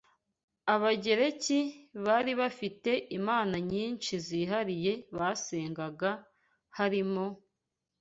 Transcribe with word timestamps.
Abagereki 0.73 1.59
bari 2.05 2.31
bafite 2.41 2.91
imana 3.17 3.55
nyinshi 3.71 4.13
zihariye 4.27 4.93
basengaga, 5.17 6.11
harimo 6.77 7.25